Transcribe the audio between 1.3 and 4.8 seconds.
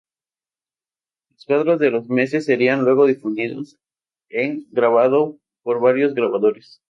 cuadros de los meses serían luego difundidos en